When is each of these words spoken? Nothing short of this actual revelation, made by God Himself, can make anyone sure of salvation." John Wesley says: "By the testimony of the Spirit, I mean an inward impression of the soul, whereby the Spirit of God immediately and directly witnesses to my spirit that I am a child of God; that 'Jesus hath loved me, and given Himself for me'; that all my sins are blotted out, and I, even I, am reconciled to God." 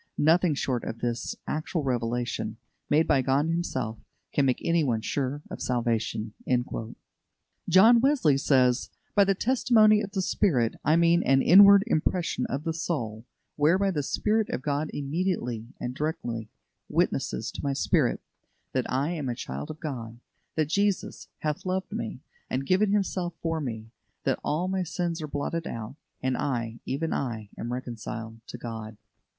Nothing 0.17 0.55
short 0.55 0.83
of 0.83 0.97
this 0.97 1.35
actual 1.45 1.83
revelation, 1.83 2.57
made 2.89 3.05
by 3.05 3.21
God 3.21 3.45
Himself, 3.49 3.99
can 4.33 4.47
make 4.47 4.59
anyone 4.65 5.01
sure 5.01 5.43
of 5.51 5.61
salvation." 5.61 6.33
John 7.69 7.99
Wesley 8.01 8.35
says: 8.35 8.89
"By 9.13 9.25
the 9.25 9.35
testimony 9.35 10.01
of 10.01 10.13
the 10.13 10.23
Spirit, 10.23 10.73
I 10.83 10.95
mean 10.95 11.21
an 11.21 11.43
inward 11.43 11.83
impression 11.85 12.47
of 12.47 12.63
the 12.63 12.73
soul, 12.73 13.27
whereby 13.57 13.91
the 13.91 14.01
Spirit 14.01 14.49
of 14.49 14.63
God 14.63 14.89
immediately 14.91 15.67
and 15.79 15.93
directly 15.93 16.49
witnesses 16.89 17.51
to 17.51 17.63
my 17.63 17.73
spirit 17.73 18.21
that 18.73 18.91
I 18.91 19.11
am 19.11 19.29
a 19.29 19.35
child 19.35 19.69
of 19.69 19.79
God; 19.79 20.17
that 20.55 20.65
'Jesus 20.69 21.27
hath 21.41 21.63
loved 21.63 21.91
me, 21.93 22.21
and 22.49 22.65
given 22.65 22.91
Himself 22.91 23.35
for 23.39 23.61
me'; 23.61 23.91
that 24.23 24.39
all 24.43 24.67
my 24.67 24.81
sins 24.81 25.21
are 25.21 25.27
blotted 25.27 25.67
out, 25.67 25.95
and 26.23 26.35
I, 26.35 26.79
even 26.87 27.13
I, 27.13 27.51
am 27.55 27.71
reconciled 27.71 28.39
to 28.47 28.57
God." 28.57 28.97